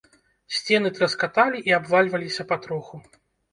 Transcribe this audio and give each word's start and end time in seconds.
Сцены 0.59 0.91
траскаталі 0.95 1.63
і 1.71 1.77
абвальваліся 1.79 2.49
патроху. 2.55 3.03